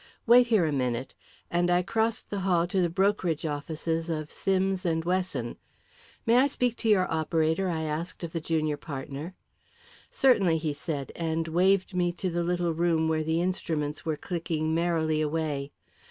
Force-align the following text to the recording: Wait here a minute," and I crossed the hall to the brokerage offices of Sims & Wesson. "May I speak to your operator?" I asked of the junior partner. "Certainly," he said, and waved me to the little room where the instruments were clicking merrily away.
Wait 0.25 0.47
here 0.47 0.65
a 0.65 0.71
minute," 0.71 1.13
and 1.51 1.69
I 1.69 1.83
crossed 1.83 2.31
the 2.31 2.39
hall 2.39 2.65
to 2.65 2.81
the 2.81 2.89
brokerage 2.89 3.45
offices 3.45 4.09
of 4.09 4.31
Sims 4.31 4.83
& 4.83 4.83
Wesson. 5.05 5.57
"May 6.25 6.37
I 6.37 6.47
speak 6.47 6.75
to 6.77 6.89
your 6.89 7.05
operator?" 7.13 7.69
I 7.69 7.83
asked 7.83 8.23
of 8.23 8.33
the 8.33 8.41
junior 8.41 8.77
partner. 8.77 9.35
"Certainly," 10.09 10.57
he 10.57 10.73
said, 10.73 11.11
and 11.15 11.47
waved 11.47 11.95
me 11.95 12.11
to 12.13 12.31
the 12.31 12.43
little 12.43 12.73
room 12.73 13.09
where 13.09 13.23
the 13.23 13.43
instruments 13.43 14.03
were 14.03 14.17
clicking 14.17 14.73
merrily 14.73 15.21
away. 15.21 15.71